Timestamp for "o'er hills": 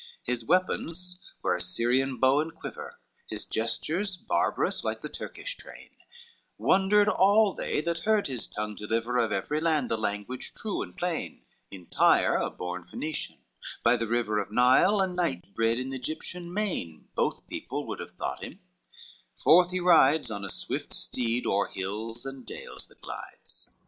21.45-22.25